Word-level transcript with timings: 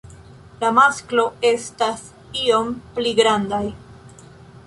La 0.61 0.69
masklo 0.77 1.25
estas 1.49 2.01
iom 2.47 2.73
pli 2.95 3.13
grandaj. 3.23 3.63